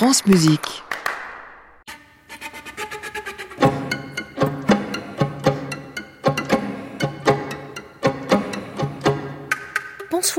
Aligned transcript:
France 0.00 0.24
Musique. 0.24 0.82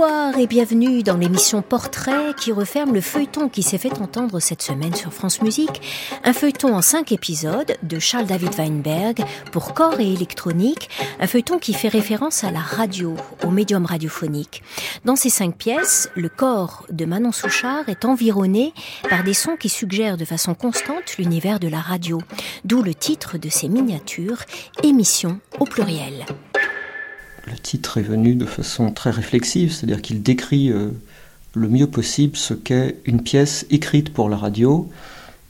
Bonsoir 0.02 0.40
et 0.40 0.48
bienvenue 0.48 1.04
dans 1.04 1.16
l'émission 1.16 1.62
Portrait 1.62 2.34
qui 2.36 2.52
referme 2.52 2.92
le 2.92 3.02
feuilleton 3.02 3.50
qui 3.50 3.62
s'est 3.62 3.78
fait 3.78 4.02
entendre 4.02 4.40
cette 4.40 4.64
semaine 4.64 4.96
sur 4.96 5.14
France 5.14 5.44
Musique. 5.44 5.80
Un 6.24 6.34
feuilleton 6.34 6.76
en 6.76 6.82
cinq 6.82 7.12
épisodes 7.12 7.78
de 7.84 8.00
Charles 8.00 8.26
David 8.26 8.50
Weinberg 8.58 9.24
pour 9.52 9.76
corps 9.76 10.00
et 10.00 10.12
électronique. 10.12 10.90
Un 11.20 11.28
feuilleton 11.28 11.60
qui 11.60 11.74
fait 11.74 11.88
référence 11.88 12.44
à 12.44 12.50
la 12.50 12.62
radio, 12.62 13.16
au 13.46 13.52
médium 13.52 13.86
radiophonique. 13.86 14.64
Dans 15.06 15.16
ces 15.16 15.30
cinq 15.30 15.56
pièces, 15.56 16.10
le 16.16 16.30
corps 16.30 16.88
de 16.90 17.06
Manon 17.06 17.32
Souchard 17.32 17.88
est 17.88 18.04
environné 18.04 18.74
par 19.08 19.24
des 19.24 19.36
sons 19.36 19.56
qui 19.56 19.70
suggèrent 19.70 20.18
de 20.18 20.26
façon 20.26 20.56
constante 20.56 21.16
l'univers 21.20 21.60
de 21.60 21.68
la 21.68 21.80
radio. 21.80 22.20
D'où 22.66 22.82
le 22.82 22.96
titre 22.96 23.38
de 23.38 23.50
ces 23.50 23.70
miniatures, 23.70 24.46
Émission 24.82 25.40
au 25.60 25.66
pluriel. 25.66 26.26
Le 27.48 27.58
titre 27.58 27.98
est 27.98 28.04
venu 28.04 28.36
de 28.36 28.46
façon 28.46 28.92
très 28.92 29.10
réflexive, 29.10 29.72
c'est-à-dire 29.72 30.02
qu'il 30.02 30.22
décrit 30.22 30.72
euh, 30.72 30.90
le 31.56 31.68
mieux 31.68 31.88
possible 31.88 32.38
ce 32.38 32.54
qu'est 32.54 32.98
une 33.06 33.22
pièce 33.22 33.66
écrite 33.70 34.14
pour 34.14 34.30
la 34.30 34.38
radio, 34.38 34.90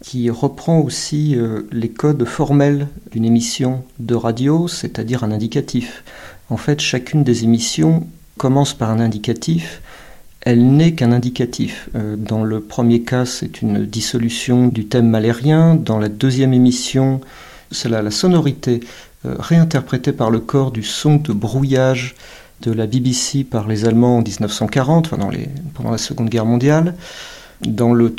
qui 0.02 0.30
reprend 0.30 0.80
aussi 0.80 1.36
euh, 1.36 1.68
les 1.72 1.90
codes 1.90 2.26
formels 2.26 2.88
d'une 3.12 3.26
émission 3.26 3.84
de 4.00 4.16
radio, 4.16 4.68
c'est-à-dire 4.68 5.24
un 5.24 5.32
indicatif. 5.32 6.04
En 6.50 6.58
fait, 6.58 6.80
chacune 6.80 7.24
des 7.24 7.44
émissions 7.44 8.08
commence 8.38 8.74
par 8.74 8.90
un 8.90 9.00
indicatif, 9.00 9.82
elle 10.42 10.76
n'est 10.76 10.94
qu'un 10.94 11.12
indicatif. 11.12 11.90
Euh, 11.96 12.16
dans 12.16 12.44
le 12.44 12.60
premier 12.60 13.02
cas, 13.02 13.26
c'est 13.26 13.62
une 13.62 13.86
dissolution 13.86 14.68
du 14.68 14.86
thème 14.86 15.08
malérien. 15.08 15.76
Dans 15.76 16.00
la 16.00 16.10
deuxième 16.10 16.54
émission, 16.54 17.22
c'est 17.72 17.90
la, 17.90 18.02
la 18.02 18.12
sonorité 18.12 18.82
euh, 19.26 19.36
réinterprété 19.38 20.14
par 20.14 20.32
le 20.32 20.40
corps 20.40 20.72
du 20.72 20.84
son 20.84 21.18
de 21.18 21.34
brouillage 21.34 22.16
de 22.62 22.72
la 22.72 22.88
BBC 22.88 23.44
par 23.44 23.68
les 23.68 23.86
Allemands 23.86 24.18
en 24.18 24.22
1940, 24.22 25.10
pendant 25.10 25.92
la 25.92 25.98
Seconde 25.98 26.30
Guerre 26.30 26.46
mondiale. 26.46 26.96
Dans 27.62 27.94
la 27.94 28.10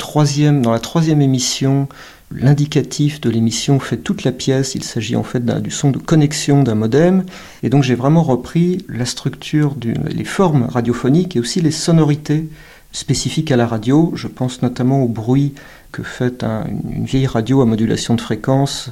troisième 0.79 1.21
émission, 1.21 1.87
l'indicatif 2.31 3.19
de 3.19 3.29
l'émission 3.29 3.79
fait 3.79 3.97
toute 3.97 4.23
la 4.23 4.31
pièce. 4.31 4.75
Il 4.75 4.83
s'agit 4.83 5.15
en 5.15 5.23
fait 5.23 5.45
du 5.45 5.71
son 5.71 5.91
de 5.91 5.97
connexion 5.97 6.63
d'un 6.63 6.75
modem. 6.75 7.25
Et 7.63 7.69
donc 7.69 7.83
j'ai 7.83 7.95
vraiment 7.95 8.23
repris 8.23 8.85
la 8.87 9.05
structure, 9.05 9.75
les 9.83 10.23
formes 10.23 10.67
radiophoniques 10.69 11.35
et 11.35 11.39
aussi 11.39 11.61
les 11.61 11.71
sonorités 11.71 12.47
spécifiques 12.93 13.51
à 13.51 13.57
la 13.57 13.67
radio. 13.67 14.13
Je 14.15 14.27
pense 14.27 14.61
notamment 14.61 15.03
au 15.03 15.07
bruit 15.07 15.53
que 15.91 16.03
fait 16.03 16.43
une 16.43 17.05
vieille 17.05 17.27
radio 17.27 17.61
à 17.61 17.65
modulation 17.65 18.15
de 18.15 18.21
fréquence 18.21 18.91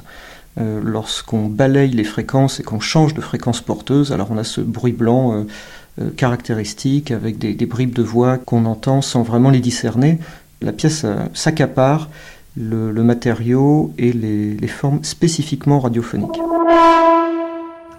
euh, 0.60 0.80
lorsqu'on 0.84 1.46
balaye 1.46 1.92
les 1.92 2.04
fréquences 2.04 2.60
et 2.60 2.62
qu'on 2.62 2.80
change 2.80 3.14
de 3.14 3.22
fréquence 3.22 3.62
porteuse, 3.62 4.12
alors 4.12 4.30
on 4.30 4.36
a 4.36 4.44
ce 4.44 4.60
bruit 4.60 4.92
blanc 4.92 5.32
euh, 5.32 5.44
euh, 6.00 6.10
caractéristique 6.10 7.10
avec 7.10 7.38
des, 7.38 7.66
bribes 7.66 7.94
de 7.94 8.02
voix 8.02 8.36
qu'on 8.36 8.66
entend 8.66 9.00
sans 9.00 9.22
vraiment 9.22 9.48
les 9.48 9.60
discerner. 9.60 10.18
La 10.60 10.72
pièce 10.72 11.06
s'accapare 11.32 12.10
le, 12.56 12.92
matériau 13.02 13.94
et 13.96 14.12
les, 14.12 14.68
formes 14.68 15.02
spécifiquement 15.04 15.80
radiophoniques. 15.80 16.38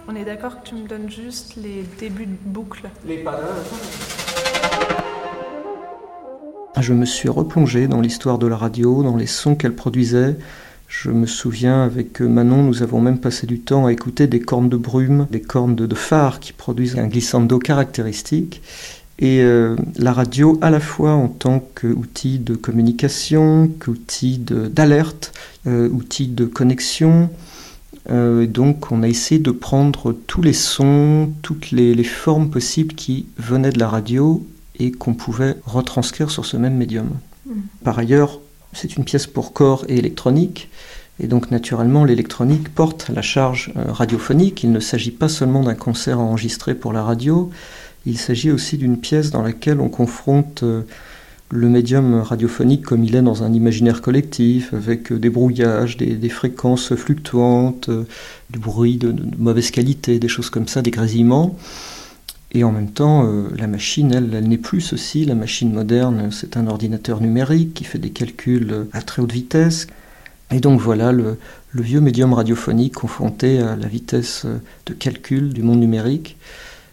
On 0.06 0.14
est 0.14 0.24
d'accord 0.24 0.62
que 0.62 0.68
tu 0.68 0.76
me 0.76 0.86
donnes 0.86 1.10
juste 1.10 1.56
les 1.56 1.84
débuts 1.98 2.26
de 2.26 2.36
boucle 2.44 2.88
Les 3.06 3.16
pas 3.16 3.40
Je 6.78 6.92
me 6.92 7.04
suis 7.04 7.28
replongé 7.28 7.88
dans 7.88 8.00
l'histoire 8.00 8.38
de 8.38 8.46
la 8.46 8.56
radio, 8.56 9.02
dans 9.02 9.16
les 9.16 9.26
sons 9.26 9.56
qu'elle 9.56 9.74
produisait, 9.74 10.36
je 11.02 11.10
me 11.10 11.26
souviens, 11.26 11.82
avec 11.82 12.20
Manon, 12.20 12.62
nous 12.62 12.82
avons 12.82 13.00
même 13.00 13.18
passé 13.18 13.46
du 13.46 13.60
temps 13.60 13.86
à 13.86 13.92
écouter 13.92 14.26
des 14.26 14.40
cornes 14.40 14.68
de 14.68 14.76
brume, 14.76 15.26
des 15.30 15.40
cornes 15.40 15.74
de, 15.74 15.94
phare 15.94 16.40
qui 16.40 16.52
produisent 16.52 16.98
un 16.98 17.08
glissando 17.08 17.58
caractéristique. 17.58 18.62
Et 19.18 19.42
euh, 19.42 19.76
la 19.96 20.12
radio, 20.12 20.58
à 20.62 20.70
la 20.70 20.80
fois 20.80 21.12
en 21.12 21.28
tant 21.28 21.60
qu'outil 21.74 22.38
de 22.38 22.54
communication, 22.54 23.70
qu'outil 23.80 24.38
d'alerte, 24.38 25.32
euh, 25.66 25.88
outil 25.90 26.28
de 26.28 26.46
connexion. 26.46 27.28
Euh, 28.10 28.46
donc 28.46 28.92
on 28.92 29.02
a 29.02 29.08
essayé 29.08 29.40
de 29.40 29.50
prendre 29.50 30.12
tous 30.26 30.42
les 30.42 30.52
sons, 30.52 31.30
toutes 31.42 31.70
les, 31.70 31.94
les 31.94 32.04
formes 32.04 32.50
possibles 32.50 32.94
qui 32.94 33.26
venaient 33.36 33.72
de 33.72 33.78
la 33.78 33.88
radio 33.88 34.46
et 34.78 34.90
qu'on 34.90 35.14
pouvait 35.14 35.56
retranscrire 35.66 36.30
sur 36.30 36.46
ce 36.46 36.56
même 36.56 36.76
médium. 36.76 37.10
Mmh. 37.46 37.52
Par 37.82 37.98
ailleurs, 37.98 38.40
c'est 38.74 38.96
une 38.96 39.04
pièce 39.04 39.26
pour 39.26 39.52
corps 39.52 39.84
et 39.88 39.96
électronique. 39.96 40.68
Et 41.20 41.26
donc 41.26 41.50
naturellement, 41.50 42.04
l'électronique 42.04 42.74
porte 42.74 43.08
la 43.14 43.22
charge 43.22 43.72
euh, 43.76 43.92
radiophonique. 43.92 44.64
Il 44.64 44.72
ne 44.72 44.80
s'agit 44.80 45.12
pas 45.12 45.28
seulement 45.28 45.62
d'un 45.62 45.74
concert 45.74 46.18
enregistré 46.18 46.74
pour 46.74 46.92
la 46.92 47.02
radio, 47.02 47.50
il 48.06 48.18
s'agit 48.18 48.50
aussi 48.50 48.76
d'une 48.76 48.98
pièce 48.98 49.30
dans 49.30 49.42
laquelle 49.42 49.80
on 49.80 49.88
confronte 49.88 50.62
euh, 50.62 50.82
le 51.50 51.68
médium 51.68 52.20
radiophonique 52.20 52.82
comme 52.82 53.04
il 53.04 53.14
est 53.16 53.22
dans 53.22 53.44
un 53.44 53.52
imaginaire 53.52 54.02
collectif, 54.02 54.74
avec 54.74 55.12
euh, 55.12 55.18
des 55.18 55.30
brouillages, 55.30 55.96
des, 55.96 56.28
fréquences 56.28 56.94
fluctuantes, 56.96 57.88
du 58.50 58.58
bruit 58.58 58.96
de, 58.96 59.14
mauvaise 59.38 59.70
qualité, 59.70 60.18
des 60.18 60.28
choses 60.28 60.50
comme 60.50 60.66
ça, 60.66 60.82
des 60.82 60.90
grésillements. 60.90 61.56
Et 62.54 62.62
en 62.62 62.70
même 62.70 62.90
temps, 62.90 63.28
la 63.56 63.66
machine, 63.66 64.12
elle, 64.12 64.32
elle 64.32 64.48
n'est 64.48 64.58
plus 64.58 64.80
ceci. 64.80 65.24
La 65.24 65.34
machine 65.34 65.72
moderne, 65.72 66.30
c'est 66.30 66.56
un 66.56 66.68
ordinateur 66.68 67.20
numérique 67.20 67.74
qui 67.74 67.82
fait 67.84 67.98
des 67.98 68.10
calculs 68.10 68.86
à 68.92 69.02
très 69.02 69.20
haute 69.22 69.32
vitesse. 69.32 69.88
Et 70.52 70.60
donc 70.60 70.80
voilà 70.80 71.10
le, 71.10 71.36
vieux 71.74 72.00
médium 72.00 72.32
radiophonique 72.32 72.94
confronté 72.94 73.58
à 73.58 73.74
la 73.74 73.88
vitesse 73.88 74.46
de 74.86 74.94
calcul 74.94 75.52
du 75.52 75.62
monde 75.62 75.80
numérique. 75.80 76.36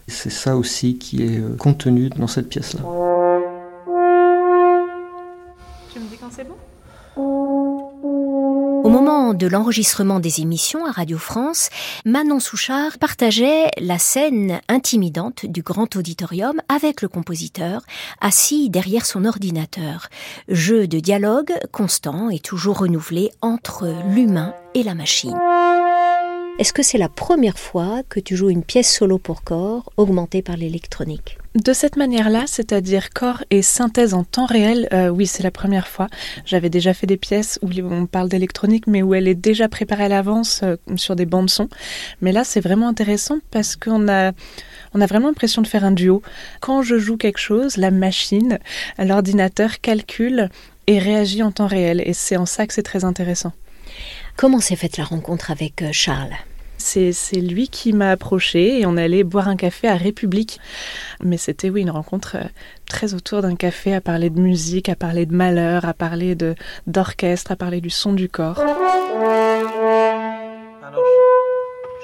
C'est 0.08 0.30
ça 0.30 0.56
aussi 0.56 0.96
qui 0.98 1.22
est 1.22 1.38
euh, 1.38 1.56
contenu 1.56 2.10
dans 2.10 2.26
cette 2.26 2.48
pièce-là. 2.48 2.80
Tu 5.92 6.00
me 6.00 6.08
dis 6.08 6.16
quand 6.20 6.30
c'est 6.30 6.44
bon? 6.44 6.56
Moment 8.92 9.32
de 9.32 9.46
l'enregistrement 9.46 10.20
des 10.20 10.42
émissions 10.42 10.84
à 10.84 10.90
Radio 10.90 11.16
France, 11.16 11.70
Manon 12.04 12.40
Souchard 12.40 12.98
partageait 12.98 13.70
la 13.80 13.98
scène 13.98 14.60
intimidante 14.68 15.46
du 15.46 15.62
grand 15.62 15.96
auditorium 15.96 16.60
avec 16.68 17.00
le 17.00 17.08
compositeur, 17.08 17.80
assis 18.20 18.68
derrière 18.68 19.06
son 19.06 19.24
ordinateur. 19.24 20.08
Jeu 20.48 20.86
de 20.86 21.00
dialogue 21.00 21.54
constant 21.72 22.28
et 22.28 22.38
toujours 22.38 22.80
renouvelé 22.80 23.30
entre 23.40 23.90
l'humain 24.10 24.54
et 24.74 24.82
la 24.82 24.94
machine. 24.94 25.38
Est-ce 26.58 26.74
que 26.74 26.82
c'est 26.82 26.98
la 26.98 27.08
première 27.08 27.58
fois 27.58 28.02
que 28.08 28.20
tu 28.20 28.36
joues 28.36 28.50
une 28.50 28.62
pièce 28.62 28.94
solo 28.94 29.16
pour 29.18 29.42
corps 29.42 29.90
augmentée 29.96 30.42
par 30.42 30.56
l'électronique 30.56 31.38
de 31.54 31.74
cette 31.74 31.96
manière-là, 31.96 32.44
c'est-à-dire 32.46 33.10
corps 33.10 33.44
et 33.50 33.60
synthèse 33.60 34.14
en 34.14 34.24
temps 34.24 34.46
réel, 34.46 34.88
euh, 34.94 35.10
oui, 35.10 35.26
c'est 35.26 35.42
la 35.42 35.50
première 35.50 35.86
fois. 35.86 36.08
J'avais 36.46 36.70
déjà 36.70 36.94
fait 36.94 37.06
des 37.06 37.18
pièces 37.18 37.58
où 37.60 37.68
on 37.82 38.06
parle 38.06 38.30
d'électronique, 38.30 38.86
mais 38.86 39.02
où 39.02 39.12
elle 39.12 39.28
est 39.28 39.34
déjà 39.34 39.68
préparée 39.68 40.04
à 40.04 40.08
l'avance 40.08 40.62
euh, 40.62 40.76
sur 40.96 41.14
des 41.14 41.26
bandes 41.26 41.50
son. 41.50 41.68
Mais 42.22 42.32
là, 42.32 42.42
c'est 42.42 42.60
vraiment 42.60 42.88
intéressant 42.88 43.36
parce 43.50 43.76
qu'on 43.76 44.08
a, 44.08 44.32
on 44.94 45.02
a 45.02 45.06
vraiment 45.06 45.26
l'impression 45.26 45.60
de 45.60 45.66
faire 45.66 45.84
un 45.84 45.92
duo. 45.92 46.22
Quand 46.60 46.80
je 46.80 46.98
joue 46.98 47.18
quelque 47.18 47.36
chose, 47.38 47.76
la 47.76 47.90
machine, 47.90 48.58
l'ordinateur 48.98 49.78
calcule 49.82 50.48
et 50.86 50.98
réagit 50.98 51.42
en 51.42 51.52
temps 51.52 51.66
réel. 51.66 52.02
Et 52.06 52.14
c'est 52.14 52.38
en 52.38 52.46
ça 52.46 52.66
que 52.66 52.72
c'est 52.72 52.82
très 52.82 53.04
intéressant. 53.04 53.52
Comment 54.36 54.60
s'est 54.60 54.76
faite 54.76 54.96
la 54.96 55.04
rencontre 55.04 55.50
avec 55.50 55.82
euh, 55.82 55.90
Charles? 55.92 56.34
C'est 56.78 57.12
lui 57.34 57.68
qui 57.68 57.92
m'a 57.92 58.10
approché 58.10 58.80
et 58.80 58.86
on 58.86 58.96
allait 58.96 59.22
boire 59.22 59.46
un 59.46 59.54
café 59.54 59.86
à 59.86 59.94
République. 59.94 60.58
Mais 61.22 61.36
c'était 61.36 61.70
oui 61.70 61.82
une 61.82 61.90
rencontre 61.90 62.36
euh, 62.36 62.44
très 62.86 63.14
autour 63.14 63.40
d'un 63.42 63.54
café 63.54 63.94
à 63.94 64.00
parler 64.00 64.30
de 64.30 64.40
musique, 64.40 64.88
à 64.88 64.96
parler 64.96 65.24
de 65.24 65.34
malheur, 65.34 65.84
à 65.84 65.94
parler 65.94 66.34
de 66.34 66.56
d'orchestre, 66.88 67.52
à 67.52 67.56
parler 67.56 67.80
du 67.80 67.90
son 67.90 68.12
du 68.14 68.28
corps. 68.28 68.58
Alors 68.58 68.74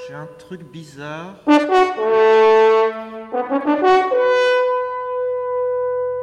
j'ai 0.07 0.15
un 0.15 0.29
truc 0.37 0.61
bizarre. 0.71 1.35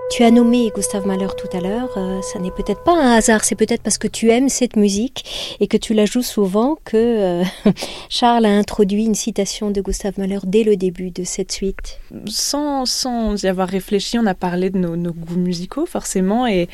Tu 0.08 0.22
as 0.22 0.30
nommé 0.30 0.70
Gustave 0.74 1.04
Mahler 1.04 1.26
tout 1.36 1.54
à 1.54 1.60
l'heure, 1.60 1.90
euh, 1.96 2.22
ça 2.22 2.38
n'est 2.38 2.52
peut-être 2.52 2.84
pas 2.84 2.96
un 2.96 3.16
hasard, 3.16 3.44
c'est 3.44 3.56
peut-être 3.56 3.82
parce 3.82 3.98
que 3.98 4.06
tu 4.06 4.30
aimes 4.30 4.48
cette 4.48 4.76
musique 4.76 5.56
et 5.58 5.66
que 5.66 5.76
tu 5.76 5.94
la 5.94 6.06
joues 6.06 6.22
souvent 6.22 6.78
que 6.84 6.96
euh, 6.96 7.44
Charles 8.08 8.46
a 8.46 8.50
introduit 8.50 9.04
une 9.04 9.16
citation 9.16 9.72
de 9.72 9.80
Gustave 9.80 10.18
Mahler 10.18 10.38
dès 10.44 10.62
le 10.62 10.76
début 10.76 11.10
de 11.10 11.24
cette 11.24 11.50
suite. 11.50 11.98
Sans, 12.26 12.86
sans 12.86 13.42
y 13.42 13.48
avoir 13.48 13.68
réfléchi, 13.68 14.16
on 14.18 14.26
a 14.26 14.34
parlé 14.34 14.70
de 14.70 14.78
nos, 14.78 14.96
nos 14.96 15.12
goûts 15.12 15.40
musicaux 15.40 15.86
forcément 15.86 16.46
et 16.46 16.68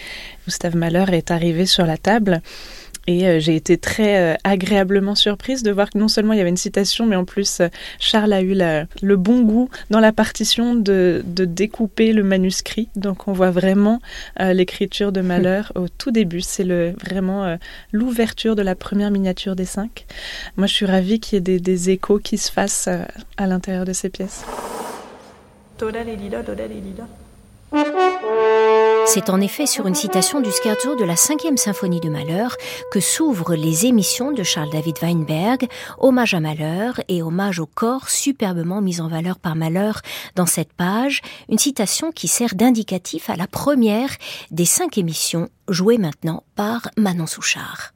Gustave 0.46 0.76
Mahler 0.76 1.06
est 1.12 1.30
arrivé 1.30 1.64
sur 1.64 1.86
la 1.86 1.96
table. 1.96 2.42
Et 3.06 3.26
euh, 3.26 3.40
j'ai 3.40 3.56
été 3.56 3.78
très 3.78 4.16
euh, 4.16 4.36
agréablement 4.44 5.14
surprise 5.14 5.62
de 5.62 5.72
voir 5.72 5.90
que 5.90 5.98
non 5.98 6.08
seulement 6.08 6.34
il 6.34 6.38
y 6.38 6.40
avait 6.40 6.50
une 6.50 6.56
citation, 6.56 7.06
mais 7.06 7.16
en 7.16 7.24
plus 7.24 7.60
euh, 7.60 7.68
Charles 7.98 8.32
a 8.32 8.42
eu 8.42 8.54
le 9.02 9.16
bon 9.16 9.42
goût 9.42 9.68
dans 9.90 9.98
la 10.00 10.12
partition 10.12 10.74
de, 10.74 11.22
découper 11.24 12.12
le 12.12 12.22
manuscrit. 12.22 12.88
Donc 12.94 13.26
on 13.26 13.32
voit 13.32 13.50
vraiment 13.50 14.00
l'écriture 14.38 15.12
de 15.12 15.20
Malheur 15.20 15.72
au 15.74 15.88
tout 15.88 16.10
début. 16.10 16.40
C'est 16.40 16.64
vraiment 16.64 17.56
l'ouverture 17.92 18.54
de 18.54 18.62
la 18.62 18.74
première 18.74 19.10
miniature 19.10 19.56
des 19.56 19.64
cinq. 19.64 20.06
Moi 20.56 20.66
je 20.66 20.74
suis 20.74 20.86
ravie 20.86 21.18
qu'il 21.18 21.36
y 21.36 21.38
ait 21.38 21.40
des, 21.40 21.58
des, 21.58 21.90
échos 21.90 22.18
qui 22.18 22.38
se 22.38 22.50
fassent 22.50 22.88
à 23.36 23.46
l'intérieur 23.46 23.84
de 23.84 23.92
ces 23.92 24.08
pièces. 24.08 24.44
C'est 29.06 29.30
en 29.30 29.40
effet 29.40 29.66
sur 29.66 29.86
une 29.86 29.94
citation 29.94 30.40
du 30.40 30.50
scherzo 30.50 30.94
de 30.94 31.04
la 31.04 31.16
cinquième 31.16 31.56
symphonie 31.56 32.00
de 32.00 32.08
Malheur 32.08 32.56
que 32.90 33.00
s'ouvrent 33.00 33.54
les 33.54 33.86
émissions 33.86 34.32
de 34.32 34.42
Charles 34.42 34.70
David 34.70 34.96
Weinberg, 35.02 35.68
hommage 35.98 36.34
à 36.34 36.40
Malheur 36.40 37.00
et 37.08 37.22
hommage 37.22 37.58
au 37.58 37.66
corps 37.66 38.08
superbement 38.08 38.80
mis 38.80 39.00
en 39.00 39.08
valeur 39.08 39.38
par 39.38 39.56
Malheur 39.56 40.00
dans 40.34 40.46
cette 40.46 40.72
page, 40.72 41.20
une 41.48 41.58
citation 41.58 42.12
qui 42.12 42.28
sert 42.28 42.54
d'indicatif 42.54 43.28
à 43.28 43.36
la 43.36 43.46
première 43.46 44.10
des 44.50 44.64
cinq 44.64 44.98
émissions 44.98 45.48
jouées 45.68 45.98
maintenant 45.98 46.44
par 46.54 46.88
Manon 46.96 47.26
Souchard. 47.26 47.92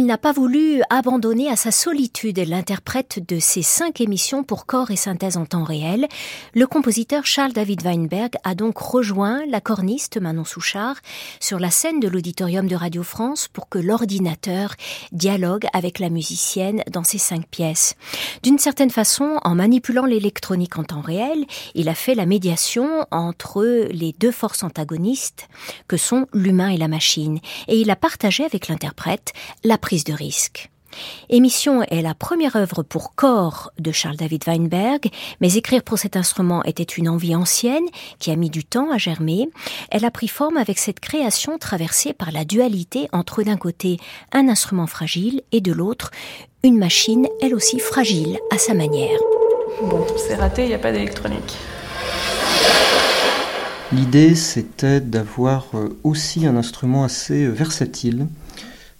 Il 0.00 0.06
n'a 0.06 0.16
pas 0.16 0.32
voulu 0.32 0.80
abandonner 0.88 1.50
à 1.50 1.56
sa 1.56 1.70
solitude 1.70 2.38
l'interprète 2.38 3.22
de 3.28 3.38
ces 3.38 3.60
cinq 3.60 4.00
émissions 4.00 4.44
pour 4.44 4.64
corps 4.64 4.90
et 4.90 4.96
synthèse 4.96 5.36
en 5.36 5.44
temps 5.44 5.62
réel. 5.62 6.08
Le 6.54 6.66
compositeur 6.66 7.26
Charles 7.26 7.52
David 7.52 7.82
Weinberg 7.84 8.30
a 8.42 8.54
donc 8.54 8.78
rejoint 8.78 9.44
la 9.44 9.60
corniste 9.60 10.18
Manon 10.18 10.46
Souchard 10.46 10.96
sur 11.38 11.58
la 11.58 11.70
scène 11.70 12.00
de 12.00 12.08
l'auditorium 12.08 12.66
de 12.66 12.76
Radio 12.76 13.02
France 13.02 13.46
pour 13.52 13.68
que 13.68 13.78
l'ordinateur 13.78 14.74
dialogue 15.12 15.66
avec 15.74 15.98
la 15.98 16.08
musicienne 16.08 16.82
dans 16.90 17.04
ces 17.04 17.18
cinq 17.18 17.46
pièces. 17.48 17.94
D'une 18.42 18.58
certaine 18.58 18.88
façon, 18.88 19.38
en 19.44 19.54
manipulant 19.54 20.06
l'électronique 20.06 20.78
en 20.78 20.84
temps 20.84 21.02
réel, 21.02 21.44
il 21.74 21.90
a 21.90 21.94
fait 21.94 22.14
la 22.14 22.24
médiation 22.24 23.04
entre 23.10 23.86
les 23.90 24.14
deux 24.18 24.32
forces 24.32 24.62
antagonistes 24.62 25.46
que 25.88 25.98
sont 25.98 26.26
l'humain 26.32 26.70
et 26.70 26.78
la 26.78 26.88
machine, 26.88 27.38
et 27.68 27.78
il 27.78 27.90
a 27.90 27.96
partagé 27.96 28.46
avec 28.46 28.68
l'interprète 28.68 29.34
la 29.62 29.76
prise 29.90 30.04
de 30.04 30.12
risque. 30.12 30.70
Émission 31.30 31.82
est 31.82 32.00
la 32.00 32.14
première 32.14 32.54
œuvre 32.54 32.84
pour 32.84 33.16
corps 33.16 33.72
de 33.80 33.90
Charles 33.90 34.18
David 34.18 34.44
Weinberg, 34.46 35.10
mais 35.40 35.54
écrire 35.54 35.82
pour 35.82 35.98
cet 35.98 36.16
instrument 36.16 36.62
était 36.62 36.84
une 36.84 37.08
envie 37.08 37.34
ancienne 37.34 37.86
qui 38.20 38.30
a 38.30 38.36
mis 38.36 38.50
du 38.50 38.64
temps 38.64 38.92
à 38.92 38.98
germer. 38.98 39.48
Elle 39.90 40.04
a 40.04 40.12
pris 40.12 40.28
forme 40.28 40.58
avec 40.58 40.78
cette 40.78 41.00
création 41.00 41.58
traversée 41.58 42.12
par 42.12 42.30
la 42.30 42.44
dualité 42.44 43.08
entre 43.10 43.42
d'un 43.42 43.56
côté 43.56 43.96
un 44.30 44.48
instrument 44.48 44.86
fragile 44.86 45.42
et 45.50 45.60
de 45.60 45.72
l'autre 45.72 46.12
une 46.62 46.78
machine 46.78 47.26
elle 47.42 47.56
aussi 47.56 47.80
fragile 47.80 48.38
à 48.52 48.58
sa 48.58 48.74
manière. 48.74 49.18
Bon, 49.82 50.06
c'est 50.16 50.36
raté, 50.36 50.62
il 50.62 50.68
n'y 50.68 50.74
a 50.74 50.78
pas 50.78 50.92
d'électronique. 50.92 51.56
L'idée, 53.92 54.36
c'était 54.36 55.00
d'avoir 55.00 55.66
euh, 55.74 55.88
aussi 56.04 56.46
un 56.46 56.54
instrument 56.54 57.02
assez 57.02 57.42
euh, 57.42 57.50
versatile, 57.50 58.28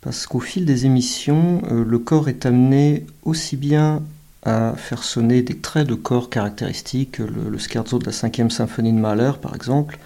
parce 0.00 0.26
qu'au 0.26 0.40
fil 0.40 0.64
des 0.64 0.86
émissions, 0.86 1.62
euh, 1.70 1.84
le 1.84 1.98
corps 1.98 2.28
est 2.28 2.46
amené 2.46 3.04
aussi 3.24 3.56
bien 3.56 4.02
à 4.42 4.74
faire 4.76 5.02
sonner 5.02 5.42
des 5.42 5.58
traits 5.58 5.86
de 5.86 5.94
corps 5.94 6.30
caractéristiques, 6.30 7.18
le, 7.18 7.58
scherzo 7.58 7.98
de 7.98 8.06
la 8.06 8.12
cinquième 8.12 8.50
symphonie 8.50 8.92
de 8.92 8.98
Mahler 8.98 9.32
par 9.40 9.54
exemple, 9.54 9.98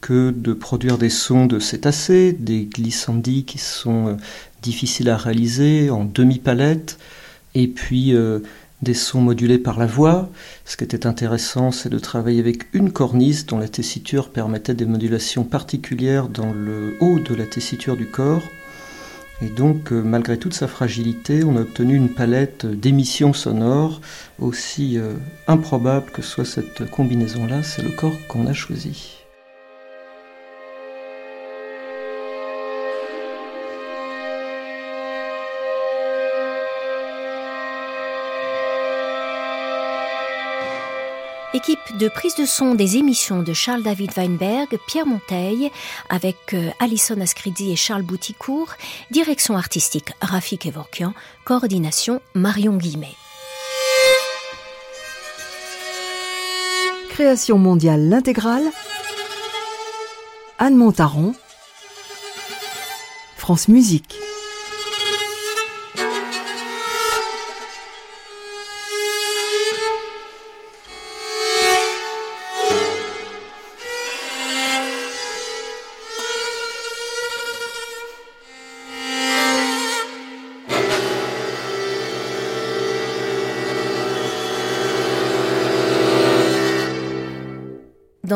que 0.00 0.30
de 0.30 0.52
produire 0.54 0.96
des 0.96 1.10
sons 1.10 1.46
de 1.46 1.58
cétacés, 1.58 2.32
des 2.32 2.64
glissandis 2.64 3.44
qui 3.44 3.58
sont 3.58 4.16
difficiles 4.62 5.10
à 5.10 5.18
réaliser 5.18 5.90
en 5.90 6.04
demi-palette, 6.04 6.98
et 7.54 7.68
puis 7.68 8.14
des 8.84 8.94
sons 8.94 9.20
modulés 9.20 9.58
par 9.58 9.78
la 9.78 9.86
voix. 9.86 10.30
Ce 10.64 10.76
qui 10.76 10.84
était 10.84 11.06
intéressant, 11.06 11.72
c'est 11.72 11.88
de 11.88 11.98
travailler 11.98 12.38
avec 12.38 12.68
une 12.72 12.92
cornise 12.92 13.46
dont 13.46 13.58
la 13.58 13.68
tessiture 13.68 14.28
permettait 14.28 14.74
des 14.74 14.86
modulations 14.86 15.42
particulières 15.42 16.28
dans 16.28 16.52
le 16.52 16.96
haut 17.00 17.18
de 17.18 17.34
la 17.34 17.46
tessiture 17.46 17.96
du 17.96 18.06
corps. 18.06 18.42
Et 19.42 19.48
donc, 19.48 19.92
euh, 19.92 20.00
malgré 20.00 20.38
toute 20.38 20.54
sa 20.54 20.68
fragilité, 20.68 21.44
on 21.44 21.56
a 21.56 21.62
obtenu 21.62 21.96
une 21.96 22.08
palette 22.08 22.66
d'émissions 22.66 23.32
sonores 23.32 24.00
aussi 24.38 24.98
euh, 24.98 25.14
improbable 25.48 26.10
que 26.12 26.22
soit 26.22 26.44
cette 26.44 26.88
combinaison-là, 26.90 27.62
c'est 27.62 27.82
le 27.82 27.90
corps 27.90 28.16
qu'on 28.28 28.46
a 28.46 28.52
choisi. 28.52 29.23
Équipe 41.54 41.96
de 41.98 42.08
prise 42.08 42.34
de 42.34 42.46
son 42.46 42.74
des 42.74 42.96
émissions 42.96 43.44
de 43.44 43.52
Charles 43.52 43.84
David 43.84 44.10
Weinberg, 44.16 44.76
Pierre 44.88 45.06
Monteil, 45.06 45.70
avec 46.08 46.52
euh, 46.52 46.70
Alison 46.80 47.20
Ascridi 47.20 47.70
et 47.70 47.76
Charles 47.76 48.02
Bouticourt, 48.02 48.70
direction 49.12 49.56
artistique 49.56 50.10
Rafik 50.20 50.66
Evorkian, 50.66 51.14
coordination 51.44 52.20
Marion 52.34 52.76
Guimet. 52.76 53.14
Création 57.10 57.56
mondiale 57.56 58.08
l'intégrale. 58.08 58.64
Anne 60.58 60.74
Montaron. 60.74 61.36
France 63.36 63.68
Musique. 63.68 64.23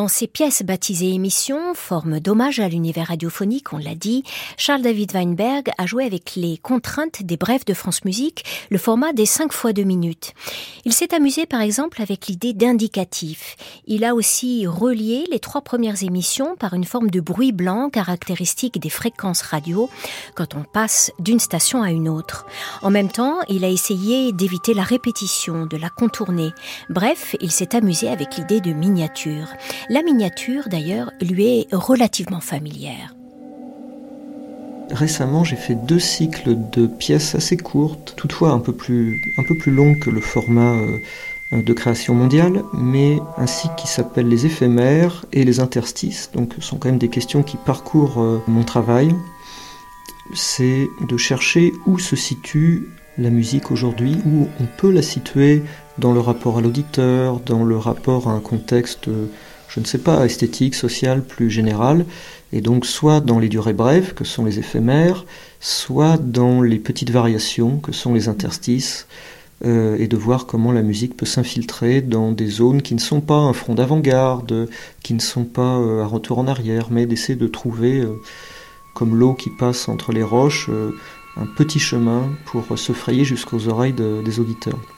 Dans 0.08 0.14
ces 0.14 0.26
pièces 0.26 0.62
baptisées 0.62 1.12
émissions, 1.12 1.74
forme 1.74 2.18
d'hommage 2.18 2.60
à 2.60 2.68
l'univers 2.70 3.08
radiophonique, 3.08 3.74
on 3.74 3.76
l'a 3.76 3.94
dit, 3.94 4.24
Charles 4.56 4.80
David 4.80 5.12
Weinberg 5.12 5.68
a 5.76 5.84
joué 5.84 6.06
avec 6.06 6.34
les 6.34 6.56
contraintes 6.56 7.22
des 7.22 7.36
brèves 7.36 7.66
de 7.66 7.74
France 7.74 8.06
Musique, 8.06 8.42
le 8.70 8.78
format 8.78 9.12
des 9.12 9.26
5 9.26 9.52
fois 9.52 9.74
2 9.74 9.82
minutes. 9.82 10.32
Il 10.86 10.94
s'est 10.94 11.14
amusé 11.14 11.44
par 11.44 11.60
exemple 11.60 12.00
avec 12.00 12.26
l'idée 12.26 12.54
d'indicatif. 12.54 13.56
Il 13.86 14.02
a 14.02 14.14
aussi 14.14 14.66
relié 14.66 15.26
les 15.30 15.40
trois 15.40 15.60
premières 15.60 16.02
émissions 16.02 16.56
par 16.56 16.72
une 16.72 16.84
forme 16.84 17.10
de 17.10 17.20
bruit 17.20 17.52
blanc 17.52 17.90
caractéristique 17.90 18.80
des 18.80 18.88
fréquences 18.88 19.42
radio 19.42 19.90
quand 20.34 20.54
on 20.54 20.62
passe 20.62 21.12
d'une 21.18 21.38
station 21.38 21.82
à 21.82 21.90
une 21.90 22.08
autre. 22.08 22.46
En 22.80 22.90
même 22.90 23.10
temps, 23.10 23.40
il 23.50 23.62
a 23.62 23.68
essayé 23.68 24.32
d'éviter 24.32 24.72
la 24.72 24.84
répétition, 24.84 25.66
de 25.66 25.76
la 25.76 25.90
contourner. 25.90 26.48
Bref, 26.88 27.36
il 27.42 27.50
s'est 27.50 27.76
amusé 27.76 28.08
avec 28.08 28.36
l'idée 28.36 28.62
de 28.62 28.72
miniature. 28.72 29.48
Miniature, 30.02 30.68
d'ailleurs, 30.68 31.12
lui 31.20 31.60
est 31.60 31.68
relativement 31.72 32.40
familière. 32.40 33.14
Récemment, 34.90 35.44
j'ai 35.44 35.56
fait 35.56 35.74
deux 35.74 35.98
cycles 35.98 36.56
de 36.72 36.86
pièces 36.86 37.34
assez 37.34 37.56
courtes, 37.56 38.14
toutefois 38.16 38.52
un 38.52 38.58
peu 38.58 38.72
plus, 38.72 39.20
un 39.36 39.70
longues 39.70 39.98
que 39.98 40.10
le 40.10 40.20
format 40.20 40.72
euh, 40.72 41.62
de 41.62 41.72
création 41.72 42.14
mondiale, 42.14 42.62
mais 42.72 43.18
un 43.36 43.46
cycle 43.46 43.74
qui 43.76 43.86
s'appelle 43.86 44.28
Les 44.28 44.46
éphémères 44.46 45.26
et 45.32 45.44
les 45.44 45.60
interstices. 45.60 46.30
Donc, 46.32 46.54
ce 46.58 46.62
sont 46.62 46.78
quand 46.78 46.88
même 46.88 46.98
des 46.98 47.08
questions 47.08 47.42
qui 47.42 47.56
parcourent 47.56 48.20
euh, 48.20 48.42
mon 48.46 48.64
travail. 48.64 49.14
C'est 50.34 50.88
de 51.06 51.16
chercher 51.16 51.72
où 51.86 51.98
se 51.98 52.16
situe 52.16 52.88
la 53.18 53.30
musique 53.30 53.70
aujourd'hui, 53.70 54.16
où 54.26 54.48
on 54.60 54.66
peut 54.78 54.90
la 54.90 55.02
situer 55.02 55.62
dans 55.98 56.12
le 56.12 56.20
rapport 56.20 56.58
à 56.58 56.60
l'auditeur, 56.60 57.40
dans 57.40 57.64
le 57.64 57.76
rapport 57.76 58.28
à 58.28 58.32
un 58.32 58.40
contexte 58.40 59.08
je 59.68 59.80
ne 59.80 59.84
sais 59.84 59.98
pas, 59.98 60.24
esthétique, 60.24 60.74
sociale, 60.74 61.22
plus 61.22 61.50
générale, 61.50 62.04
et 62.52 62.60
donc 62.60 62.86
soit 62.86 63.20
dans 63.20 63.38
les 63.38 63.48
durées 63.48 63.74
brèves, 63.74 64.14
que 64.14 64.24
sont 64.24 64.44
les 64.44 64.58
éphémères, 64.58 65.24
soit 65.60 66.16
dans 66.16 66.62
les 66.62 66.78
petites 66.78 67.10
variations, 67.10 67.78
que 67.78 67.92
sont 67.92 68.14
les 68.14 68.28
interstices, 68.28 69.06
euh, 69.64 69.96
et 69.98 70.06
de 70.06 70.16
voir 70.16 70.46
comment 70.46 70.70
la 70.70 70.82
musique 70.82 71.16
peut 71.16 71.26
s'infiltrer 71.26 72.00
dans 72.00 72.30
des 72.30 72.46
zones 72.46 72.80
qui 72.80 72.94
ne 72.94 73.00
sont 73.00 73.20
pas 73.20 73.34
un 73.34 73.52
front 73.52 73.74
d'avant-garde, 73.74 74.68
qui 75.02 75.14
ne 75.14 75.20
sont 75.20 75.44
pas 75.44 75.78
euh, 75.78 76.04
un 76.04 76.06
retour 76.06 76.38
en 76.38 76.46
arrière, 76.46 76.88
mais 76.90 77.06
d'essayer 77.06 77.36
de 77.36 77.48
trouver, 77.48 78.00
euh, 78.00 78.14
comme 78.94 79.16
l'eau 79.16 79.34
qui 79.34 79.50
passe 79.50 79.88
entre 79.88 80.12
les 80.12 80.22
roches, 80.22 80.70
un 81.36 81.46
petit 81.56 81.78
chemin 81.78 82.28
pour 82.46 82.76
se 82.76 82.92
frayer 82.92 83.24
jusqu'aux 83.24 83.68
oreilles 83.68 83.92
des 83.92 84.40
auditeurs. 84.40 84.97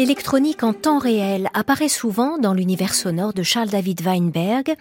L'électronique 0.00 0.62
en 0.62 0.72
temps 0.72 0.98
réel 0.98 1.50
apparaît 1.52 1.90
souvent 1.90 2.38
dans 2.38 2.54
l'univers 2.54 2.94
sonore 2.94 3.34
de 3.34 3.42
Charles 3.42 3.68
David 3.68 4.00
Weinberg. 4.00 4.74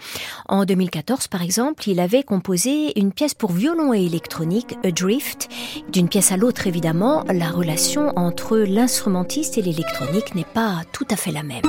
En 0.47 0.63
2014, 0.63 1.27
par 1.27 1.41
exemple, 1.41 1.89
il 1.89 1.99
avait 1.99 2.23
composé 2.23 2.97
une 2.97 3.12
pièce 3.12 3.34
pour 3.34 3.51
violon 3.51 3.93
et 3.93 4.05
électronique, 4.05 4.77
Adrift. 4.86 5.49
D'une 5.91 6.08
pièce 6.08 6.32
à 6.32 6.38
l'autre, 6.38 6.67
évidemment, 6.67 7.25
la 7.27 7.49
relation 7.49 8.13
entre 8.17 8.60
l'instrumentiste 8.60 9.58
et 9.58 9.62
l'électronique 9.62 10.36
n'est 10.36 10.45
pas 10.45 10.84
tout 10.93 11.08
à 11.12 11.17
fait 11.17 11.34
la 11.34 11.43
même. 11.43 11.63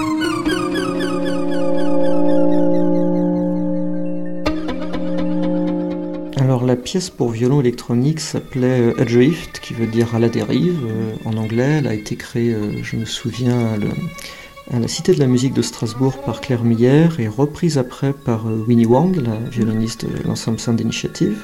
Alors 6.61 6.68
la 6.68 6.77
pièce 6.77 7.09
pour 7.09 7.31
violon 7.31 7.62
électronique 7.62 8.20
s'appelait 8.20 8.81
euh, 8.81 9.01
Adrift, 9.01 9.61
qui 9.61 9.73
veut 9.73 9.87
dire 9.87 10.14
à 10.14 10.18
la 10.18 10.29
dérive 10.29 10.85
euh, 10.85 11.14
en 11.25 11.38
anglais. 11.38 11.79
Elle 11.79 11.87
a 11.87 11.94
été 11.94 12.16
créée, 12.16 12.53
euh, 12.53 12.83
je 12.83 12.96
me 12.96 13.07
souviens, 13.07 13.79
à, 14.70 14.79
la 14.79 14.87
Cité 14.87 15.14
de 15.14 15.20
la 15.20 15.27
musique 15.27 15.55
de 15.55 15.62
Strasbourg 15.62 16.18
par 16.18 16.42
Claire 16.42 16.62
Miller 16.62 17.18
et 17.18 17.29
reprise 17.29 17.79
après 17.79 18.12
par 18.12 18.44
Winnie 18.44 18.85
Wang, 18.85 19.16
la 19.16 19.38
violoniste 19.51 20.05
de 20.05 20.23
l'ensemble 20.29 20.61
Sound 20.61 20.79
Initiative. 20.79 21.38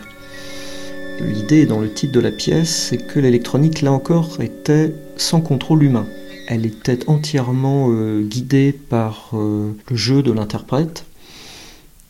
L'idée 1.23 1.65
dans 1.65 1.81
le 1.81 1.91
titre 1.91 2.13
de 2.13 2.21
la 2.21 2.31
pièce, 2.31 2.89
c'est 2.91 2.99
que 2.99 3.19
l'électronique, 3.19 3.81
là 3.81 3.93
encore, 3.93 4.43
était 4.43 4.93
sans 5.17 5.41
contrôle 5.41 5.83
humain. 5.83 6.07
Elle 6.47 6.67
était 6.67 7.09
entièrement 7.09 7.91
guidée 8.21 8.73
par 8.73 9.31
le 9.33 9.97
jeu 9.97 10.23
de 10.23 10.31
l'interprète, 10.31 11.06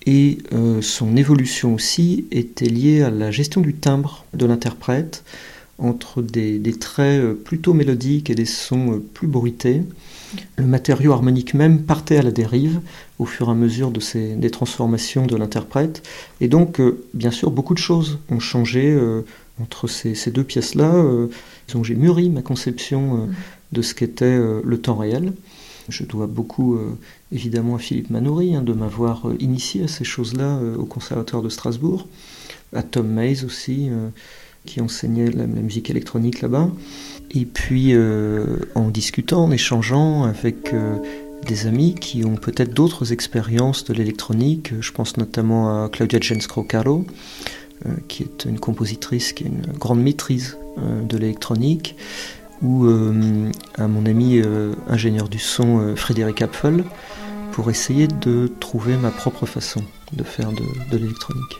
et 0.06 0.38
euh, 0.52 0.80
son 0.82 1.16
évolution 1.16 1.74
aussi 1.74 2.26
était 2.30 2.66
liée 2.66 3.02
à 3.02 3.10
la 3.10 3.32
gestion 3.32 3.60
du 3.60 3.74
timbre 3.74 4.24
de 4.34 4.46
l'interprète 4.46 5.24
entre 5.78 6.22
des, 6.22 6.60
traits 6.78 7.20
euh, 7.20 7.34
plutôt 7.34 7.74
mélodiques 7.74 8.30
et 8.30 8.34
des 8.34 8.46
sons 8.46 8.92
euh, 8.92 9.04
plus 9.12 9.26
bruités. 9.26 9.82
Le 10.56 10.64
matériau 10.64 11.12
harmonique 11.12 11.54
même 11.54 11.82
partait 11.82 12.18
à 12.18 12.22
la 12.22 12.30
dérive 12.30 12.80
au 13.18 13.26
fur 13.26 13.48
et 13.48 13.50
à 13.50 13.54
mesure 13.54 13.90
de 13.90 14.00
ces, 14.00 14.36
des 14.36 14.50
transformations 14.50 15.26
de 15.26 15.36
l'interprète. 15.36 16.02
Et 16.40 16.48
donc, 16.48 16.80
bien 17.14 17.30
sûr, 17.30 17.50
beaucoup 17.50 17.74
de 17.74 17.78
choses 17.78 18.18
ont 18.28 18.40
changé 18.40 18.98
entre 19.62 19.86
ces, 19.86 20.14
ces 20.14 20.30
deux 20.32 20.42
pièces-là. 20.42 20.92
Donc 21.72 21.84
j'ai 21.84 21.94
mûri 21.94 22.28
ma 22.28 22.42
conception 22.42 23.28
de 23.72 23.82
ce 23.82 23.94
qu'était 23.94 24.36
le 24.36 24.78
temps 24.78 24.96
réel. 24.96 25.32
Je 25.88 26.04
dois 26.04 26.26
beaucoup 26.26 26.74
euh, 26.74 26.98
évidemment 27.32 27.76
à 27.76 27.78
Philippe 27.78 28.10
Manoury 28.10 28.56
hein, 28.56 28.62
de 28.62 28.72
m'avoir 28.72 29.28
euh, 29.28 29.36
initié 29.38 29.84
à 29.84 29.88
ces 29.88 30.04
choses-là 30.04 30.58
euh, 30.58 30.76
au 30.76 30.84
Conservatoire 30.84 31.42
de 31.42 31.48
Strasbourg, 31.48 32.08
à 32.72 32.82
Tom 32.82 33.06
Mays 33.06 33.44
aussi, 33.44 33.88
qui 34.64 34.80
enseignait 34.80 35.30
la, 35.30 35.46
musique 35.46 35.88
électronique 35.88 36.42
là-bas. 36.42 36.68
Et 37.30 37.44
puis 37.46 37.94
en 38.74 38.88
discutant, 38.88 39.44
en 39.44 39.50
échangeant 39.52 40.24
avec 40.24 40.74
des 41.46 41.66
amis 41.68 41.94
qui 41.94 42.24
ont 42.24 42.34
peut-être 42.34 42.74
d'autres 42.74 43.12
expériences 43.12 43.84
de 43.84 43.94
l'électronique, 43.94 44.72
je 44.80 44.90
pense 44.90 45.16
notamment 45.16 45.84
à 45.84 45.88
Claudia 45.88 46.18
Jens-Crocaro, 46.20 47.06
qui 48.08 48.24
est 48.24 48.44
une 48.46 48.58
compositrice 48.58 49.32
qui 49.32 49.44
a 49.44 49.46
une 49.46 49.62
grande 49.78 50.02
maîtrise 50.02 50.58
de 50.76 51.16
l'électronique, 51.16 51.94
ou 52.62 52.86
euh, 52.86 53.50
à 53.76 53.86
mon 53.86 54.06
ami 54.06 54.38
euh, 54.38 54.74
ingénieur 54.88 55.28
du 55.28 55.38
son 55.38 55.78
euh, 55.78 55.96
Frédéric 55.96 56.42
Apfel 56.42 56.84
pour 57.52 57.70
essayer 57.70 58.06
de 58.06 58.50
trouver 58.60 58.96
ma 58.96 59.10
propre 59.10 59.46
façon 59.46 59.82
de 60.12 60.24
faire 60.24 60.50
de 60.52 60.96
l'électronique. 60.96 61.56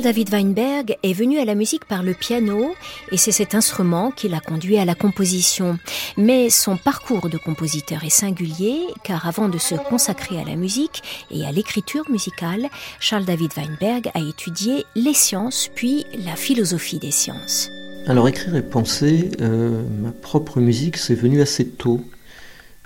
David 0.00 0.30
Weinberg 0.32 0.96
est 1.02 1.12
venu 1.12 1.38
à 1.38 1.44
la 1.44 1.54
musique 1.54 1.84
par 1.84 2.02
le 2.02 2.14
piano 2.14 2.74
et 3.12 3.16
c'est 3.16 3.32
cet 3.32 3.54
instrument 3.54 4.10
qui 4.10 4.28
l'a 4.28 4.40
conduit 4.40 4.78
à 4.78 4.84
la 4.84 4.94
composition. 4.94 5.78
Mais 6.16 6.48
son 6.48 6.76
parcours 6.76 7.28
de 7.28 7.36
compositeur 7.36 8.04
est 8.04 8.10
singulier 8.10 8.80
car 9.04 9.26
avant 9.26 9.48
de 9.48 9.58
se 9.58 9.74
consacrer 9.74 10.40
à 10.40 10.44
la 10.44 10.56
musique 10.56 11.02
et 11.30 11.44
à 11.44 11.52
l'écriture 11.52 12.08
musicale, 12.10 12.68
Charles 12.98 13.24
David 13.24 13.52
Weinberg 13.56 14.10
a 14.14 14.20
étudié 14.20 14.84
les 14.94 15.14
sciences 15.14 15.70
puis 15.74 16.06
la 16.24 16.36
philosophie 16.36 16.98
des 16.98 17.10
sciences. 17.10 17.70
Alors 18.06 18.28
écrire 18.28 18.56
et 18.56 18.62
penser, 18.62 19.30
euh, 19.40 19.82
ma 20.02 20.12
propre 20.12 20.60
musique, 20.60 20.96
c'est 20.96 21.14
venu 21.14 21.42
assez 21.42 21.66
tôt. 21.68 22.00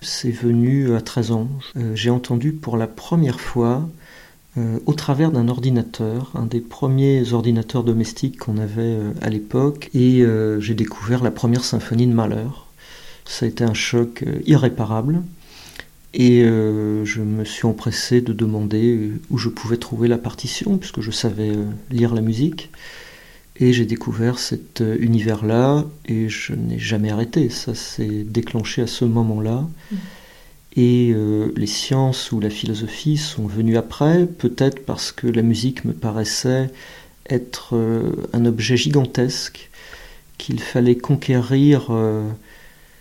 C'est 0.02 0.32
venu 0.32 0.94
à 0.94 1.00
13 1.00 1.30
ans. 1.30 1.48
Euh, 1.76 1.94
j'ai 1.94 2.10
entendu 2.10 2.52
pour 2.52 2.76
la 2.76 2.86
première 2.86 3.40
fois 3.40 3.88
euh, 4.56 4.78
au 4.86 4.92
travers 4.92 5.32
d'un 5.32 5.48
ordinateur, 5.48 6.30
un 6.34 6.46
des 6.46 6.60
premiers 6.60 7.32
ordinateurs 7.32 7.82
domestiques 7.82 8.38
qu'on 8.38 8.56
avait 8.56 8.82
euh, 8.82 9.10
à 9.20 9.28
l'époque, 9.28 9.90
et 9.94 10.22
euh, 10.22 10.60
j'ai 10.60 10.74
découvert 10.74 11.24
la 11.24 11.32
première 11.32 11.64
symphonie 11.64 12.06
de 12.06 12.12
Mahler. 12.12 12.46
Ça 13.24 13.46
a 13.46 13.48
été 13.48 13.64
un 13.64 13.74
choc 13.74 14.24
irréparable, 14.46 15.22
et 16.12 16.42
je 16.44 17.22
me 17.22 17.44
suis 17.44 17.66
empressé 17.66 18.20
de 18.20 18.34
demander 18.34 19.12
où 19.30 19.38
je 19.38 19.48
pouvais 19.48 19.78
trouver 19.78 20.08
la 20.08 20.18
partition, 20.18 20.76
puisque 20.76 21.00
je 21.00 21.10
savais 21.10 21.52
lire 21.90 22.14
la 22.14 22.20
musique. 22.20 22.70
Et 23.56 23.72
j'ai 23.72 23.86
découvert 23.86 24.38
cet 24.38 24.84
univers-là, 25.00 25.86
et 26.04 26.28
je 26.28 26.52
n'ai 26.52 26.78
jamais 26.78 27.10
arrêté. 27.10 27.48
Ça 27.48 27.74
s'est 27.74 28.24
déclenché 28.24 28.82
à 28.82 28.86
ce 28.86 29.06
moment-là. 29.06 29.66
Mmh. 29.90 29.96
Et 30.76 31.12
euh, 31.14 31.52
les 31.56 31.66
sciences 31.66 32.32
ou 32.32 32.40
la 32.40 32.50
philosophie 32.50 33.16
sont 33.16 33.46
venues 33.46 33.76
après, 33.76 34.26
peut-être 34.26 34.84
parce 34.84 35.12
que 35.12 35.28
la 35.28 35.42
musique 35.42 35.84
me 35.84 35.92
paraissait 35.92 36.68
être 37.30 37.76
euh, 37.76 38.10
un 38.32 38.44
objet 38.44 38.76
gigantesque 38.76 39.70
qu'il 40.36 40.60
fallait 40.60 40.96
conquérir, 40.96 41.86
euh, 41.90 42.28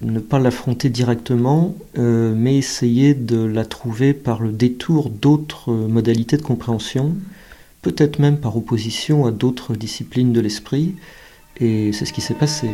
ne 0.01 0.19
pas 0.19 0.38
l'affronter 0.38 0.89
directement, 0.89 1.75
mais 1.95 2.57
essayer 2.57 3.13
de 3.13 3.43
la 3.43 3.63
trouver 3.63 4.13
par 4.13 4.41
le 4.41 4.51
détour 4.51 5.09
d'autres 5.09 5.71
modalités 5.71 6.36
de 6.36 6.41
compréhension, 6.41 7.15
peut-être 7.81 8.19
même 8.19 8.38
par 8.38 8.57
opposition 8.57 9.25
à 9.25 9.31
d'autres 9.31 9.75
disciplines 9.75 10.33
de 10.33 10.41
l'esprit, 10.41 10.95
et 11.57 11.93
c'est 11.93 12.05
ce 12.05 12.12
qui 12.12 12.21
s'est 12.21 12.33
passé. 12.33 12.67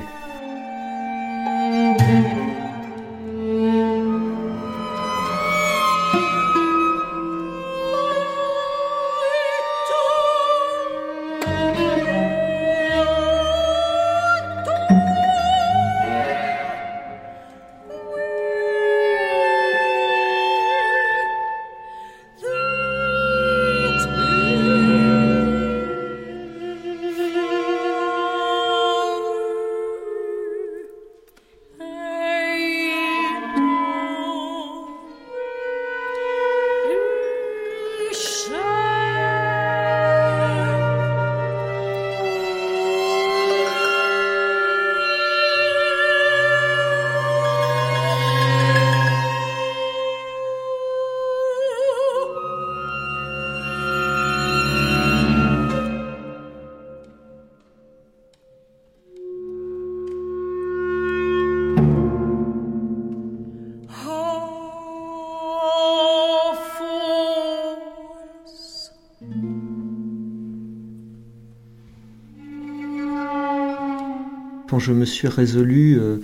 Quand 74.70 74.80
je 74.80 74.94
me 74.94 75.06
suis 75.06 75.28
résolu 75.28 76.00
euh, 76.00 76.18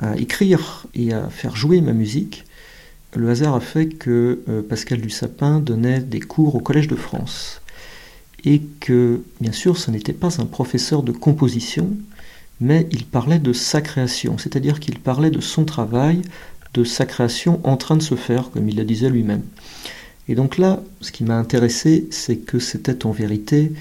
à 0.00 0.16
écrire 0.16 0.86
et 0.94 1.12
à 1.12 1.28
faire 1.28 1.56
jouer 1.56 1.80
ma 1.80 1.92
musique, 1.92 2.44
le 3.16 3.28
hasard 3.28 3.54
a 3.54 3.60
fait 3.60 3.88
que 3.88 4.40
euh, 4.48 4.62
Pascal 4.62 5.00
Dussapin 5.00 5.58
donnait 5.58 6.00
des 6.00 6.20
cours 6.20 6.54
au 6.54 6.60
Collège 6.60 6.88
de 6.88 6.94
France. 6.94 7.60
Et 8.44 8.62
que, 8.80 9.22
bien 9.40 9.50
sûr, 9.50 9.76
ce 9.76 9.90
n'était 9.90 10.12
pas 10.12 10.40
un 10.40 10.46
professeur 10.46 11.02
de 11.02 11.10
composition, 11.10 11.90
mais 12.60 12.86
il 12.92 13.04
parlait 13.04 13.40
de 13.40 13.52
sa 13.52 13.80
création, 13.80 14.38
c'est-à-dire 14.38 14.78
qu'il 14.78 15.00
parlait 15.00 15.30
de 15.30 15.40
son 15.40 15.64
travail, 15.64 16.22
de 16.74 16.84
sa 16.84 17.04
création 17.04 17.60
en 17.64 17.76
train 17.76 17.96
de 17.96 18.02
se 18.02 18.14
faire, 18.14 18.50
comme 18.50 18.68
il 18.68 18.76
le 18.76 18.84
disait 18.84 19.10
lui-même. 19.10 19.42
Et 20.28 20.36
donc 20.36 20.58
là, 20.58 20.82
ce 21.00 21.10
qui 21.10 21.24
m'a 21.24 21.36
intéressé, 21.36 22.06
c'est 22.10 22.36
que 22.36 22.60
c'était 22.60 23.06
en 23.06 23.10
vérité 23.10 23.72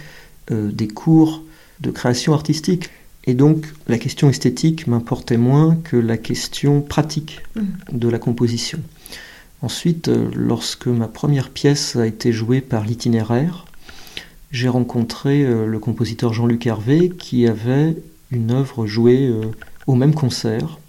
euh, 0.52 0.72
des 0.72 0.88
cours 0.88 1.44
de 1.82 1.92
création 1.92 2.34
artistique. 2.34 2.90
Et 3.28 3.34
donc 3.34 3.66
la 3.88 3.98
question 3.98 4.30
esthétique 4.30 4.88
m'importait 4.88 5.38
moins 5.38 5.76
que 5.84 5.98
la 5.98 6.18
question 6.18 6.82
pratique 6.82 7.42
mmh. 7.56 7.62
de 7.92 8.10
la 8.10 8.20
composition. 8.20 8.80
Ensuite, 9.62 10.08
euh, 10.08 10.30
lorsque 10.34 10.88
ma 10.88 11.08
première 11.08 11.50
pièce 11.50 11.96
a 11.96 12.08
été 12.08 12.32
jouée 12.32 12.62
par 12.62 12.86
l'itinéraire, 12.86 13.66
j'ai 14.52 14.70
rencontré 14.70 15.44
euh, 15.44 15.68
le 15.68 15.80
compositeur 15.80 16.34
Jean-Luc 16.34 16.66
Hervé 16.66 17.10
qui 17.10 17.48
avait 17.48 17.96
une 18.32 18.52
œuvre 18.52 18.88
jouée 18.88 19.32
au 19.88 19.96
même 19.96 20.14
concert 20.14 20.80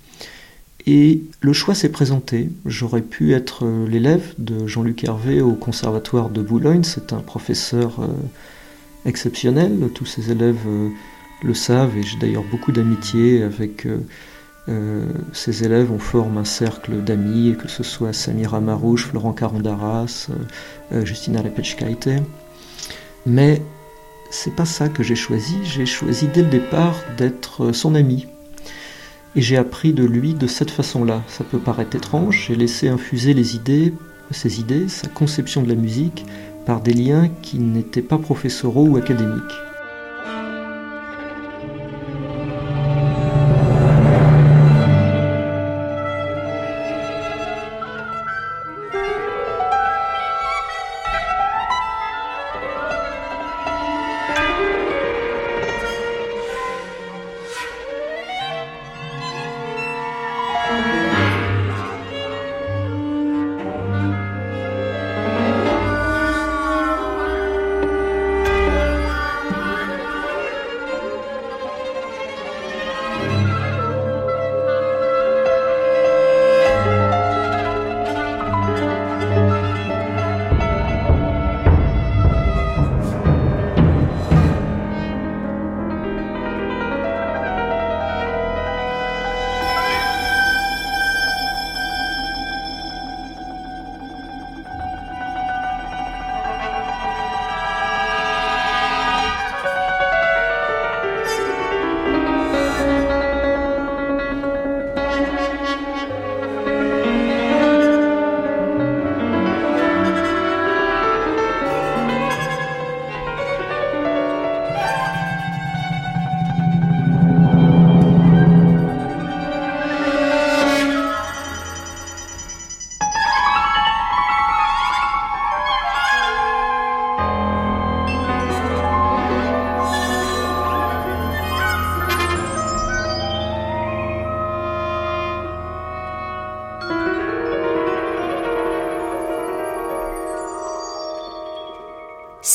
et 0.89 1.23
le 1.43 1.53
choix 1.53 1.75
s'est 1.75 1.91
présenté. 1.91 2.49
J'aurais 2.65 3.03
pu 3.03 3.35
être 3.35 3.67
euh, 3.67 3.87
l'élève 3.87 4.33
de 4.39 4.67
Jean-Luc 4.67 5.05
Hervé 5.05 5.43
au 5.43 5.53
Conservatoire 5.53 6.31
de 6.31 6.41
Boulogne. 6.41 6.83
C'est 6.83 7.13
un 7.13 7.21
professeur 7.21 8.01
euh, 8.01 8.07
exceptionnel. 9.05 9.91
Tous 9.95 10.07
ses 10.07 10.31
élèves 10.31 10.67
euh, 10.67 10.89
le 11.43 11.55
savent 11.55 11.97
et 11.97 12.03
j'ai 12.03 12.19
d'ailleurs 12.19 12.45
beaucoup 12.51 12.73
d'amitié 12.73 13.43
avec 13.43 13.87
ses 15.33 15.65
élèves. 15.65 15.91
On 15.93 15.99
forme 15.99 16.39
un 16.39 16.45
cercle 16.45 17.03
d'amis, 17.03 17.57
que 17.61 17.69
ce 17.69 17.83
soit 17.83 18.13
Samira 18.13 18.61
Marouche, 18.61 19.07
Florent 19.07 19.33
Carandaras, 19.33 20.29
Justina 21.05 21.43
Lepechkaite. 21.43 22.11
Mais 23.25 23.63
c'est 24.31 24.55
pas 24.55 24.67
ça 24.67 24.89
que 24.89 25.03
j'ai 25.03 25.15
choisi. 25.15 25.57
J'ai 25.65 25.87
choisi 25.87 26.29
dès 26.29 26.43
le 26.43 26.51
départ 26.51 26.97
d'être 27.17 27.73
son 27.73 27.95
ami 27.95 28.27
et 29.37 29.41
j'ai 29.41 29.57
appris 29.57 29.93
de 29.93 30.05
lui 30.05 30.35
de 30.35 30.47
cette 30.47 30.71
façon-là. 30.71 31.23
Ça 31.29 31.45
peut 31.45 31.59
paraître 31.59 31.97
étrange, 31.97 32.47
j'ai 32.49 32.57
laissé 32.57 32.89
infuser 32.89 33.35
les 33.35 33.55
idées, 33.57 33.95
ses 34.31 34.61
idées, 34.61 34.89
sa 34.89 35.09
conception 35.09 35.63
de 35.63 35.69
la 35.69 35.77
musique, 35.77 36.27
par 36.67 36.81
des 36.81 36.93
liens 36.93 37.31
qui 37.43 37.59
n'étaient 37.59 38.03
pas 38.03 38.19
professoraux 38.19 38.87
ou 38.87 38.97
académiques. 38.97 39.68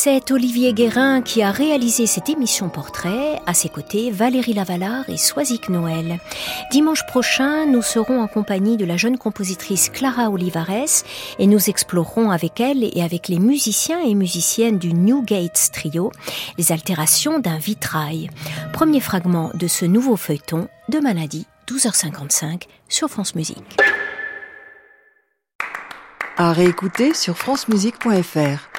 C'est 0.05 0.31
Olivier 0.31 0.73
Guérin 0.73 1.21
qui 1.21 1.41
a 1.43 1.51
réalisé 1.51 2.07
cette 2.07 2.27
émission 2.27 2.67
portrait. 2.67 3.39
À 3.45 3.53
ses 3.53 3.69
côtés, 3.69 4.11
Valérie 4.11 4.51
Lavalard 4.51 5.07
et 5.07 5.15
Soisic 5.15 5.69
Noël. 5.69 6.19
Dimanche 6.71 7.05
prochain, 7.07 7.65
nous 7.65 7.81
serons 7.81 8.21
en 8.21 8.27
compagnie 8.27 8.75
de 8.75 8.83
la 8.83 8.97
jeune 8.97 9.17
compositrice 9.17 9.89
Clara 9.89 10.29
Olivares 10.29 11.05
et 11.39 11.47
nous 11.47 11.69
explorerons 11.69 12.31
avec 12.31 12.59
elle 12.59 12.83
et 12.83 13.01
avec 13.01 13.29
les 13.29 13.39
musiciens 13.39 14.01
et 14.01 14.13
musiciennes 14.13 14.77
du 14.77 14.93
New 14.93 15.21
Gates 15.21 15.69
Trio 15.71 16.11
les 16.57 16.73
altérations 16.73 17.39
d'un 17.39 17.57
vitrail. 17.57 18.29
Premier 18.73 18.99
fragment 18.99 19.51
de 19.53 19.67
ce 19.67 19.85
nouveau 19.85 20.17
feuilleton 20.17 20.67
de 20.89 20.99
Maladie, 20.99 21.47
12h55 21.69 22.63
sur 22.89 23.07
France 23.07 23.35
Musique. 23.35 23.77
À 26.35 26.51
réécouter 26.51 27.13
sur 27.13 27.37
francemusique.fr. 27.37 28.73